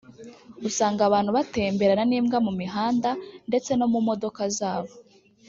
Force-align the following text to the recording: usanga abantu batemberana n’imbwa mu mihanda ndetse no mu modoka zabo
usanga 0.67 1.01
abantu 1.09 1.29
batemberana 1.37 2.03
n’imbwa 2.07 2.37
mu 2.45 2.51
mihanda 2.61 3.09
ndetse 3.49 3.71
no 3.79 3.87
mu 3.93 3.99
modoka 4.07 4.41
zabo 4.57 4.93